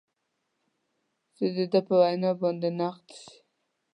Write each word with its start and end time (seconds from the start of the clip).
چې 1.35 1.45
د 1.55 1.57
ده 1.71 1.79
په 1.87 1.93
وینا 2.01 2.31
باید 2.39 2.65
نقد 2.79 3.07
شي. 3.21 3.33